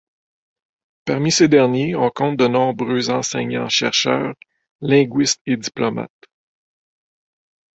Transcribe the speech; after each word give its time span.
Parmi 1.05 1.31
ces 1.31 1.47
derniers, 1.47 1.95
on 1.95 2.09
compte 2.09 2.35
de 2.35 2.47
nombreux 2.47 3.11
enseignants-chercheurs, 3.11 4.33
linguistes 4.81 5.43
et 5.45 5.57
diplomates. 5.57 6.11